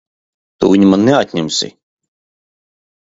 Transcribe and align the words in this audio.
Tu 0.63 0.69
viņu 0.71 0.89
man 0.93 1.05
neatņemsi! 1.09 1.71